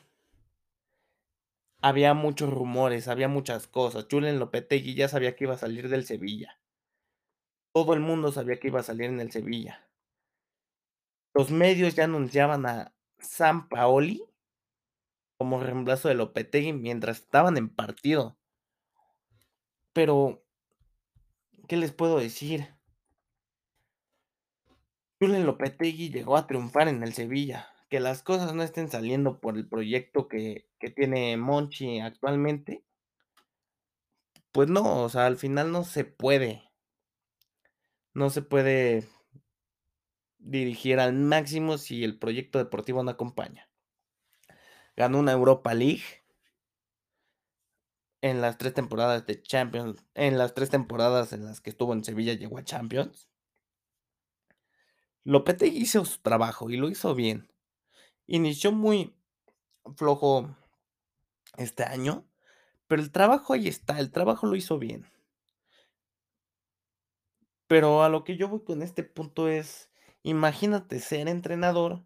había 1.82 2.14
muchos 2.14 2.50
rumores, 2.50 3.08
había 3.08 3.30
muchas 3.30 3.66
cosas. 3.66 4.08
Julen 4.12 4.40
Lopetegui 4.40 4.94
ya 4.94 5.08
sabía 5.08 5.38
que 5.38 5.46
iba 5.46 5.54
a 5.54 5.58
salir 5.58 5.88
del 5.88 6.06
Sevilla. 6.06 6.60
Todo 7.72 7.94
el 7.94 8.02
mundo 8.02 8.34
sabía 8.34 8.60
que 8.60 8.68
iba 8.68 8.82
a 8.82 8.84
salir 8.84 9.06
en 9.06 9.22
el 9.22 9.32
Sevilla. 9.32 9.88
Los 11.34 11.50
medios 11.50 11.96
ya 11.96 12.04
anunciaban 12.04 12.66
a 12.66 12.94
San 13.22 13.70
Paoli 13.70 14.24
como 15.38 15.60
reemplazo 15.60 16.08
de 16.08 16.14
Lopetegui 16.14 16.72
mientras 16.72 17.18
estaban 17.18 17.58
en 17.58 17.68
partido. 17.68 18.38
Pero, 19.92 20.44
¿qué 21.68 21.78
les 21.78 21.92
puedo 21.92 22.20
decir? 22.20 22.76
Julen 25.20 25.48
Lopetegui 25.48 26.12
llegó 26.12 26.38
a 26.38 26.46
triunfar 26.46 26.88
en 26.88 27.02
el 27.02 27.14
Sevilla. 27.14 27.68
Que 27.90 28.00
las 28.00 28.22
cosas 28.22 28.54
no 28.54 28.62
estén 28.62 28.90
saliendo 28.90 29.42
por 29.42 29.58
el 29.58 29.68
proyecto 29.68 30.28
que, 30.28 30.70
que 30.80 30.92
tiene 30.92 31.36
Monchi 31.38 32.00
actualmente. 32.00 32.84
Pues 34.52 34.70
no, 34.70 35.04
o 35.04 35.10
sea, 35.10 35.26
al 35.26 35.38
final 35.38 35.72
no 35.72 35.84
se 35.84 36.06
puede. 36.06 36.64
No 38.14 38.30
se 38.30 38.42
puede 38.42 39.10
dirigir 40.42 41.00
al 41.00 41.14
máximo 41.14 41.78
si 41.78 42.04
el 42.04 42.18
proyecto 42.18 42.60
deportivo 42.60 43.04
no 43.04 43.12
acompaña. 43.12 43.70
Ganó 44.98 45.20
una 45.20 45.32
Europa 45.32 45.74
League 45.74 46.04
en 48.22 48.42
las 48.42 48.58
tres 48.58 48.74
temporadas 48.74 49.26
de 49.26 49.42
Champions, 49.42 50.06
en 50.14 50.38
las 50.38 50.54
tres 50.54 50.70
temporadas 50.70 51.34
en 51.34 51.46
las 51.46 51.62
que 51.62 51.70
estuvo 51.70 51.94
en 51.94 52.04
Sevilla 52.04 52.34
llegó 52.34 52.58
a 52.58 52.64
Champions. 52.64 53.30
Lopetegui 55.24 55.78
hizo 55.78 56.04
su 56.06 56.20
trabajo 56.22 56.70
y 56.70 56.78
lo 56.78 56.90
hizo 56.90 57.16
bien. 57.16 57.52
Inició 58.28 58.72
muy 58.72 59.16
flojo 59.96 60.56
este 61.58 61.84
año, 61.84 62.28
pero 62.88 63.02
el 63.02 63.12
trabajo 63.12 63.54
ahí 63.54 63.68
está, 63.68 64.00
el 64.00 64.12
trabajo 64.12 64.48
lo 64.48 64.56
hizo 64.56 64.80
bien. 64.80 65.10
Pero 67.68 68.04
a 68.04 68.10
lo 68.10 68.24
que 68.24 68.36
yo 68.36 68.50
voy 68.50 68.64
con 68.64 68.82
este 68.82 69.04
punto 69.04 69.48
es, 69.48 69.91
imagínate 70.24 71.00
ser 71.00 71.28
entrenador 71.28 72.04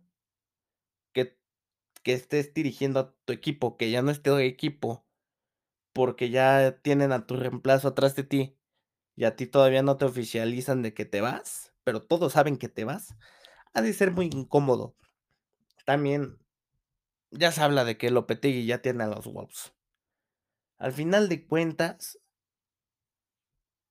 que, 1.13 1.37
que 2.03 2.13
estés 2.13 2.53
dirigiendo 2.53 2.99
a 2.99 3.15
tu 3.25 3.33
equipo, 3.33 3.77
que 3.77 3.91
ya 3.91 4.01
no 4.01 4.11
esté 4.11 4.31
tu 4.31 4.37
equipo, 4.37 5.05
porque 5.93 6.29
ya 6.29 6.79
tienen 6.81 7.11
a 7.11 7.25
tu 7.25 7.37
reemplazo 7.37 7.89
atrás 7.89 8.15
de 8.15 8.23
ti 8.23 8.57
y 9.15 9.25
a 9.25 9.35
ti 9.35 9.47
todavía 9.47 9.81
no 9.81 9.97
te 9.97 10.05
oficializan 10.05 10.81
de 10.81 10.93
que 10.93 11.05
te 11.05 11.21
vas, 11.21 11.73
pero 11.83 12.03
todos 12.03 12.33
saben 12.33 12.57
que 12.57 12.69
te 12.69 12.83
vas, 12.83 13.15
ha 13.73 13.81
de 13.81 13.93
ser 13.93 14.11
muy 14.11 14.27
incómodo. 14.27 14.95
También 15.85 16.39
ya 17.31 17.51
se 17.51 17.61
habla 17.61 17.85
de 17.85 17.97
que 17.97 18.11
Lopetegui 18.11 18.65
ya 18.65 18.81
tiene 18.81 19.03
a 19.03 19.07
los 19.07 19.27
Wolves. 19.27 19.73
Al 20.77 20.91
final 20.91 21.29
de 21.29 21.45
cuentas, 21.45 22.19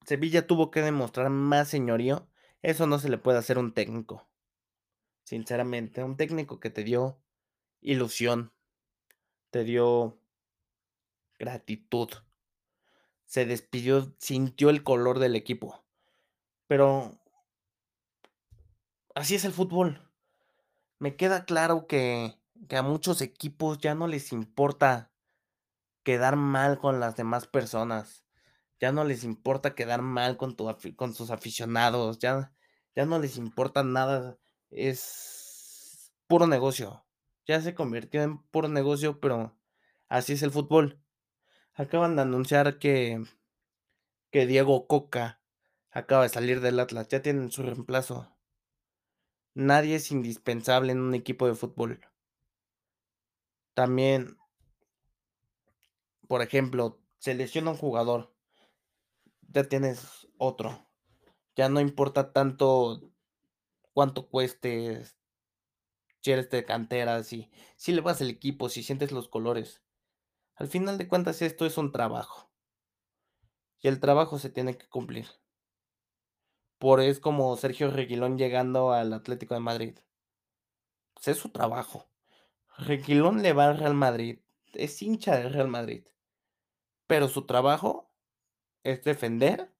Sevilla 0.05 0.47
tuvo 0.47 0.71
que 0.71 0.83
demostrar 0.83 1.31
más 1.31 1.69
señorío. 1.69 2.29
Eso 2.65 2.87
no 2.87 2.99
se 2.99 3.11
le 3.11 3.19
puede 3.19 3.37
hacer 3.37 3.59
a 3.59 3.61
un 3.61 3.75
técnico. 3.75 4.27
Sinceramente, 5.25 6.03
un 6.03 6.17
técnico 6.17 6.61
que 6.61 6.71
te 6.71 6.83
dio 6.83 7.19
ilusión, 7.83 8.55
te 9.51 9.65
dio 9.65 10.19
gratitud, 11.39 12.09
se 13.27 13.45
despidió, 13.45 14.15
sintió 14.19 14.71
el 14.71 14.83
color 14.83 15.19
del 15.19 15.37
equipo. 15.37 15.85
Pero 16.67 17.21
así 19.15 19.35
es 19.35 19.45
el 19.45 19.53
fútbol. 19.53 20.01
Me 20.99 21.17
queda 21.17 21.45
claro 21.45 21.87
que, 21.87 22.35
que 22.67 22.79
a 22.79 22.83
muchos 22.83 23.21
equipos 23.21 23.77
ya 23.77 23.95
no 23.95 24.07
les 24.07 24.33
importa 24.33 25.13
quedar 26.03 26.37
mal 26.37 26.79
con 26.79 26.99
las 26.99 27.15
demás 27.15 27.47
personas. 27.47 28.25
Ya 28.81 28.91
no 28.91 29.05
les 29.05 29.23
importa 29.23 29.75
quedar 29.75 30.01
mal 30.01 30.39
con, 30.39 30.57
con 30.97 31.15
sus 31.15 31.31
aficionados. 31.31 32.19
Ya, 32.19 32.54
ya 32.95 33.07
no 33.07 33.19
les 33.19 33.37
importa 33.37 33.83
nada. 33.83 34.39
Es 34.71 36.13
puro 36.27 36.47
negocio. 36.47 37.05
Ya 37.47 37.61
se 37.61 37.75
convirtió 37.75 38.23
en 38.23 38.39
puro 38.39 38.69
negocio, 38.69 39.21
pero 39.21 39.57
así 40.09 40.35
es 40.35 40.43
el 40.43 40.51
fútbol. 40.51 41.01
Acaban 41.75 42.17
de 42.17 42.23
anunciar 42.23 42.79
que, 42.79 43.23
que 44.31 44.47
Diego 44.47 44.87
Coca 44.87 45.41
acaba 45.91 46.23
de 46.23 46.29
salir 46.29 46.61
del 46.61 46.81
Atlas. 46.81 47.09
Ya 47.09 47.23
tienen 47.23 47.51
su 47.51 47.63
reemplazo. 47.63 48.35
Nadie 49.55 49.97
es 49.97 50.11
indispensable 50.11 50.93
en 50.93 51.01
un 51.01 51.15
equipo 51.15 51.47
de 51.47 51.55
fútbol. 51.55 52.01
También, 53.75 54.37
por 56.29 56.43
ejemplo, 56.43 57.01
se 57.19 57.35
lesiona 57.35 57.73
un 57.73 57.77
jugador. 57.77 58.35
Ya 59.49 59.65
tienes 59.65 60.29
otro. 60.39 60.85
Ya 61.57 61.69
no 61.69 61.81
importa 61.81 62.33
tanto 62.33 63.13
cuánto 63.93 64.29
cueste, 64.29 65.05
si 66.21 66.33
de 66.33 66.65
cantera, 66.65 67.23
si, 67.23 67.51
si 67.77 67.93
le 67.93 68.01
vas 68.01 68.21
al 68.23 68.31
equipo, 68.31 68.69
si 68.69 68.83
sientes 68.83 69.13
los 69.13 69.29
colores. 69.29 69.83
Al 70.55 70.69
final 70.69 70.97
de 70.97 71.07
cuentas 71.07 71.43
esto 71.43 71.67
es 71.67 71.77
un 71.77 71.93
trabajo. 71.93 72.51
Y 73.81 73.89
el 73.89 74.01
trabajo 74.01 74.39
se 74.39 74.49
tiene 74.49 74.79
que 74.79 74.89
cumplir. 74.89 75.27
Por 76.79 77.01
es 77.01 77.21
como 77.21 77.57
Sergio 77.57 77.91
Reguilón 77.91 78.39
llegando 78.39 78.93
al 78.93 79.13
Atlético 79.13 79.55
de 79.55 79.61
Madrid. 79.61 79.99
Pues 81.13 81.29
es 81.29 81.39
su 81.39 81.51
trabajo. 81.51 82.09
Reguilón 82.79 83.43
le 83.43 83.53
va 83.53 83.67
al 83.67 83.79
Real 83.79 83.95
Madrid. 83.95 84.41
Es 84.73 85.03
hincha 85.03 85.37
del 85.37 85.53
Real 85.53 85.69
Madrid. 85.69 86.07
Pero 87.07 87.29
su 87.29 87.47
trabajo 87.47 88.11
es 88.83 89.05
defender 89.05 89.74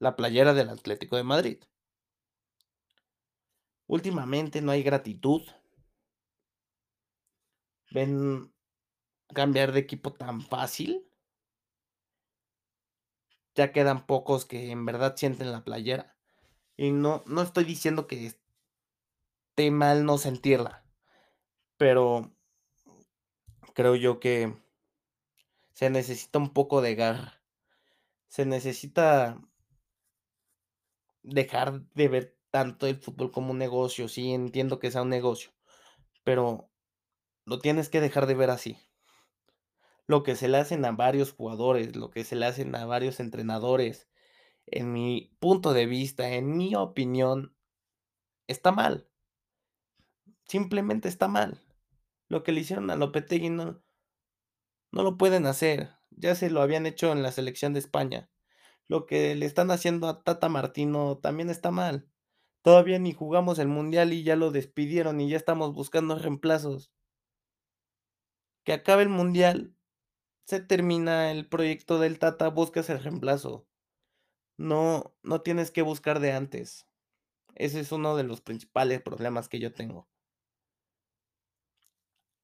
la 0.00 0.16
playera 0.16 0.54
del 0.54 0.70
Atlético 0.70 1.16
de 1.16 1.22
Madrid. 1.22 1.62
Últimamente 3.86 4.62
no 4.62 4.72
hay 4.72 4.82
gratitud. 4.82 5.42
Ven 7.90 8.52
cambiar 9.34 9.72
de 9.72 9.80
equipo 9.80 10.12
tan 10.12 10.40
fácil. 10.40 11.06
Ya 13.54 13.72
quedan 13.72 14.06
pocos 14.06 14.46
que 14.46 14.70
en 14.70 14.86
verdad 14.86 15.16
sienten 15.16 15.52
la 15.52 15.64
playera. 15.64 16.16
Y 16.76 16.92
no, 16.92 17.22
no 17.26 17.42
estoy 17.42 17.64
diciendo 17.64 18.06
que 18.06 18.26
esté 18.26 19.70
mal 19.70 20.06
no 20.06 20.16
sentirla. 20.16 20.82
Pero 21.76 22.32
creo 23.74 23.96
yo 23.96 24.18
que 24.18 24.56
se 25.74 25.90
necesita 25.90 26.38
un 26.38 26.54
poco 26.54 26.80
de 26.80 26.94
garra. 26.94 27.42
Se 28.28 28.46
necesita 28.46 29.38
dejar 31.30 31.82
de 31.94 32.08
ver 32.08 32.38
tanto 32.50 32.86
el 32.86 32.96
fútbol 32.96 33.30
como 33.30 33.52
un 33.52 33.58
negocio. 33.58 34.08
Sí, 34.08 34.32
entiendo 34.32 34.78
que 34.78 34.90
sea 34.90 35.02
un 35.02 35.08
negocio. 35.08 35.52
Pero 36.24 36.70
lo 37.46 37.58
tienes 37.58 37.88
que 37.88 38.00
dejar 38.00 38.26
de 38.26 38.34
ver 38.34 38.50
así. 38.50 38.78
Lo 40.06 40.22
que 40.22 40.36
se 40.36 40.48
le 40.48 40.58
hacen 40.58 40.84
a 40.84 40.92
varios 40.92 41.32
jugadores, 41.32 41.96
lo 41.96 42.10
que 42.10 42.24
se 42.24 42.36
le 42.36 42.46
hacen 42.46 42.74
a 42.74 42.84
varios 42.84 43.20
entrenadores, 43.20 44.08
en 44.66 44.92
mi 44.92 45.36
punto 45.38 45.72
de 45.72 45.86
vista, 45.86 46.30
en 46.30 46.56
mi 46.56 46.74
opinión, 46.74 47.54
está 48.46 48.72
mal. 48.72 49.08
Simplemente 50.46 51.08
está 51.08 51.28
mal. 51.28 51.60
Lo 52.28 52.42
que 52.42 52.52
le 52.52 52.60
hicieron 52.60 52.90
a 52.90 52.96
Lopetegui 52.96 53.50
no, 53.50 53.82
no 54.92 55.02
lo 55.02 55.16
pueden 55.16 55.46
hacer. 55.46 55.90
Ya 56.10 56.34
se 56.34 56.50
lo 56.50 56.60
habían 56.60 56.86
hecho 56.86 57.12
en 57.12 57.22
la 57.22 57.32
selección 57.32 57.72
de 57.72 57.78
España. 57.78 58.28
Lo 58.90 59.06
que 59.06 59.36
le 59.36 59.46
están 59.46 59.70
haciendo 59.70 60.08
a 60.08 60.24
Tata 60.24 60.48
Martino 60.48 61.16
también 61.18 61.48
está 61.48 61.70
mal. 61.70 62.10
Todavía 62.60 62.98
ni 62.98 63.12
jugamos 63.12 63.60
el 63.60 63.68
mundial 63.68 64.12
y 64.12 64.24
ya 64.24 64.34
lo 64.34 64.50
despidieron 64.50 65.20
y 65.20 65.30
ya 65.30 65.36
estamos 65.36 65.72
buscando 65.72 66.18
reemplazos. 66.18 66.90
Que 68.64 68.72
acabe 68.72 69.04
el 69.04 69.08
mundial, 69.08 69.76
se 70.44 70.58
termina 70.58 71.30
el 71.30 71.48
proyecto 71.48 72.00
del 72.00 72.18
Tata, 72.18 72.48
buscas 72.48 72.90
el 72.90 73.00
reemplazo. 73.00 73.68
No, 74.56 75.14
no 75.22 75.40
tienes 75.40 75.70
que 75.70 75.82
buscar 75.82 76.18
de 76.18 76.32
antes. 76.32 76.88
Ese 77.54 77.78
es 77.78 77.92
uno 77.92 78.16
de 78.16 78.24
los 78.24 78.40
principales 78.40 79.02
problemas 79.02 79.48
que 79.48 79.60
yo 79.60 79.72
tengo. 79.72 80.08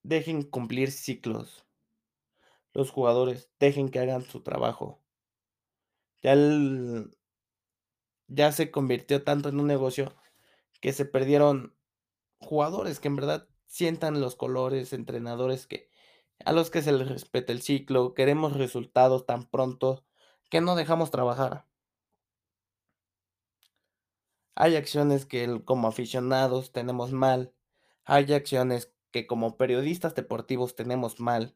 Dejen 0.04 0.44
cumplir 0.44 0.92
ciclos. 0.92 1.66
Los 2.72 2.92
jugadores 2.92 3.50
dejen 3.58 3.88
que 3.88 3.98
hagan 3.98 4.22
su 4.22 4.44
trabajo. 4.44 5.02
Ya, 6.26 6.34
ya 8.26 8.50
se 8.50 8.72
convirtió 8.72 9.22
tanto 9.22 9.48
en 9.48 9.60
un 9.60 9.68
negocio 9.68 10.12
que 10.80 10.92
se 10.92 11.04
perdieron 11.04 11.76
jugadores 12.40 12.98
que 12.98 13.06
en 13.06 13.14
verdad 13.14 13.48
sientan 13.66 14.20
los 14.20 14.34
colores, 14.34 14.92
entrenadores 14.92 15.68
que 15.68 15.88
a 16.44 16.52
los 16.52 16.70
que 16.70 16.82
se 16.82 16.90
les 16.90 17.08
respeta 17.08 17.52
el 17.52 17.62
ciclo, 17.62 18.12
queremos 18.14 18.54
resultados 18.56 19.24
tan 19.24 19.44
pronto 19.44 20.04
que 20.50 20.60
no 20.60 20.74
dejamos 20.74 21.12
trabajar. 21.12 21.64
Hay 24.56 24.74
acciones 24.74 25.26
que 25.26 25.62
como 25.64 25.86
aficionados 25.86 26.72
tenemos 26.72 27.12
mal, 27.12 27.54
hay 28.04 28.32
acciones 28.32 28.92
que 29.12 29.28
como 29.28 29.56
periodistas 29.56 30.16
deportivos 30.16 30.74
tenemos 30.74 31.20
mal, 31.20 31.54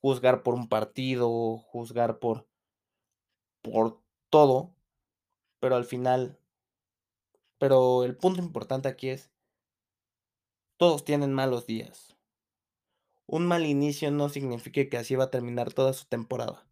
juzgar 0.00 0.42
por 0.42 0.54
un 0.54 0.68
partido, 0.68 1.58
juzgar 1.58 2.18
por 2.18 2.49
por 3.62 4.00
todo, 4.30 4.74
pero 5.60 5.76
al 5.76 5.84
final 5.84 6.40
pero 7.60 8.04
el 8.04 8.16
punto 8.16 8.40
importante 8.40 8.88
aquí 8.88 9.10
es 9.10 9.30
todos 10.78 11.04
tienen 11.04 11.34
malos 11.34 11.66
días. 11.66 12.16
Un 13.26 13.46
mal 13.46 13.66
inicio 13.66 14.10
no 14.10 14.30
significa 14.30 14.88
que 14.88 14.96
así 14.96 15.14
va 15.14 15.24
a 15.24 15.30
terminar 15.30 15.74
toda 15.74 15.92
su 15.92 16.06
temporada. 16.06 16.66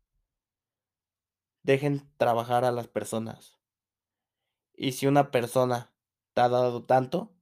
Dejen 1.62 2.10
trabajar 2.16 2.64
a 2.64 2.72
las 2.72 2.88
personas. 2.88 3.58
Y 4.74 4.92
si 4.92 5.06
una 5.06 5.30
persona 5.30 5.92
te 6.32 6.40
ha 6.40 6.48
dado 6.48 6.82
tanto, 6.84 7.34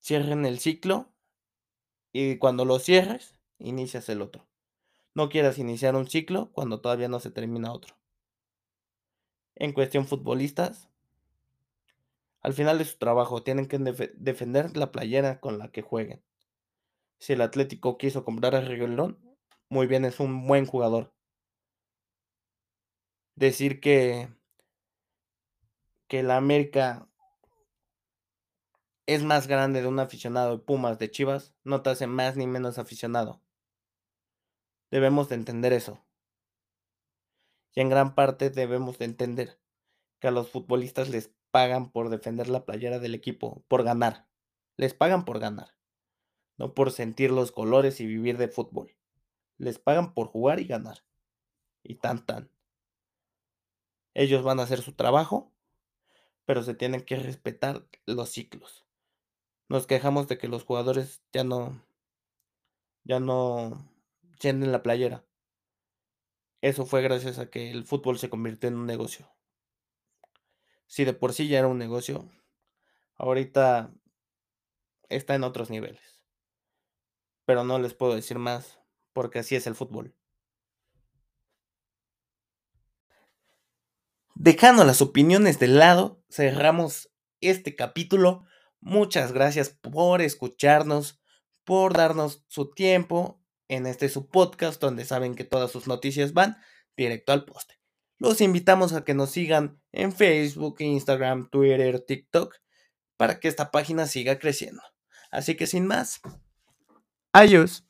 cierren 0.00 0.46
el 0.46 0.60
ciclo 0.60 1.12
y 2.12 2.38
cuando 2.38 2.64
lo 2.64 2.78
cierres, 2.78 3.34
inicias 3.58 4.08
el 4.08 4.22
otro. 4.22 4.46
No 5.18 5.30
quieras 5.30 5.58
iniciar 5.58 5.96
un 5.96 6.08
ciclo 6.08 6.48
cuando 6.52 6.80
todavía 6.80 7.08
no 7.08 7.18
se 7.18 7.32
termina 7.32 7.72
otro. 7.72 7.96
En 9.56 9.72
cuestión 9.72 10.06
futbolistas, 10.06 10.88
al 12.40 12.52
final 12.52 12.78
de 12.78 12.84
su 12.84 12.98
trabajo 12.98 13.42
tienen 13.42 13.66
que 13.66 13.78
defender 14.14 14.76
la 14.76 14.92
playera 14.92 15.40
con 15.40 15.58
la 15.58 15.72
que 15.72 15.82
jueguen. 15.82 16.22
Si 17.18 17.32
el 17.32 17.40
Atlético 17.40 17.98
quiso 17.98 18.24
comprar 18.24 18.54
a 18.54 18.60
Reguilón, 18.60 19.18
muy 19.68 19.88
bien, 19.88 20.04
es 20.04 20.20
un 20.20 20.46
buen 20.46 20.66
jugador. 20.66 21.12
Decir 23.34 23.80
que 23.80 24.28
que 26.06 26.22
la 26.22 26.36
América 26.36 27.08
es 29.06 29.24
más 29.24 29.48
grande 29.48 29.82
de 29.82 29.88
un 29.88 29.98
aficionado 29.98 30.58
de 30.58 30.62
Pumas 30.62 31.00
de 31.00 31.10
Chivas, 31.10 31.56
no 31.64 31.82
te 31.82 31.90
hace 31.90 32.06
más 32.06 32.36
ni 32.36 32.46
menos 32.46 32.78
aficionado. 32.78 33.42
Debemos 34.90 35.28
de 35.28 35.36
entender 35.36 35.72
eso. 35.72 36.04
Y 37.74 37.80
en 37.80 37.88
gran 37.88 38.14
parte 38.14 38.50
debemos 38.50 38.98
de 38.98 39.04
entender 39.04 39.60
que 40.20 40.28
a 40.28 40.30
los 40.30 40.50
futbolistas 40.50 41.08
les 41.10 41.30
pagan 41.50 41.90
por 41.90 42.08
defender 42.08 42.48
la 42.48 42.64
playera 42.64 42.98
del 42.98 43.14
equipo, 43.14 43.62
por 43.68 43.84
ganar. 43.84 44.28
Les 44.76 44.94
pagan 44.94 45.24
por 45.24 45.38
ganar, 45.38 45.74
no 46.56 46.74
por 46.74 46.92
sentir 46.92 47.30
los 47.30 47.52
colores 47.52 48.00
y 48.00 48.06
vivir 48.06 48.38
de 48.38 48.48
fútbol. 48.48 48.96
Les 49.58 49.78
pagan 49.78 50.14
por 50.14 50.28
jugar 50.28 50.60
y 50.60 50.64
ganar. 50.64 51.04
Y 51.82 51.96
tan 51.96 52.24
tan. 52.24 52.50
Ellos 54.14 54.42
van 54.42 54.60
a 54.60 54.64
hacer 54.64 54.82
su 54.82 54.92
trabajo 54.92 55.52
pero 56.48 56.62
se 56.62 56.72
tienen 56.72 57.02
que 57.02 57.16
respetar 57.16 57.86
los 58.06 58.30
ciclos. 58.30 58.86
Nos 59.68 59.86
quejamos 59.86 60.28
de 60.28 60.38
que 60.38 60.48
los 60.48 60.64
jugadores 60.64 61.20
ya 61.30 61.44
no 61.44 61.78
ya 63.04 63.20
no 63.20 63.86
llenen 64.38 64.72
la 64.72 64.82
playera. 64.82 65.24
Eso 66.60 66.86
fue 66.86 67.02
gracias 67.02 67.38
a 67.38 67.50
que 67.50 67.70
el 67.70 67.84
fútbol 67.84 68.18
se 68.18 68.30
convirtió 68.30 68.68
en 68.68 68.76
un 68.76 68.86
negocio. 68.86 69.30
Si 70.86 71.04
de 71.04 71.12
por 71.12 71.32
sí 71.32 71.48
ya 71.48 71.58
era 71.58 71.68
un 71.68 71.78
negocio, 71.78 72.28
ahorita 73.16 73.92
está 75.08 75.34
en 75.34 75.44
otros 75.44 75.70
niveles. 75.70 76.24
Pero 77.44 77.64
no 77.64 77.78
les 77.78 77.94
puedo 77.94 78.14
decir 78.14 78.38
más 78.38 78.78
porque 79.12 79.38
así 79.38 79.54
es 79.54 79.66
el 79.66 79.74
fútbol. 79.74 80.14
Dejando 84.34 84.84
las 84.84 85.02
opiniones 85.02 85.58
de 85.58 85.66
lado, 85.66 86.22
cerramos 86.30 87.10
este 87.40 87.74
capítulo. 87.74 88.44
Muchas 88.80 89.32
gracias 89.32 89.70
por 89.70 90.22
escucharnos, 90.22 91.20
por 91.64 91.94
darnos 91.94 92.44
su 92.46 92.70
tiempo 92.70 93.37
en 93.68 93.86
este 93.86 94.08
su 94.08 94.28
podcast 94.28 94.80
donde 94.80 95.04
saben 95.04 95.34
que 95.34 95.44
todas 95.44 95.70
sus 95.70 95.86
noticias 95.86 96.32
van 96.32 96.56
directo 96.96 97.32
al 97.32 97.44
poste. 97.44 97.78
Los 98.18 98.40
invitamos 98.40 98.92
a 98.92 99.04
que 99.04 99.14
nos 99.14 99.30
sigan 99.30 99.80
en 99.92 100.12
Facebook, 100.12 100.76
Instagram, 100.80 101.48
Twitter, 101.50 102.00
TikTok 102.00 102.56
para 103.16 103.40
que 103.40 103.48
esta 103.48 103.70
página 103.70 104.06
siga 104.06 104.38
creciendo. 104.38 104.82
Así 105.30 105.56
que 105.56 105.66
sin 105.66 105.86
más, 105.86 106.20
adiós. 107.32 107.87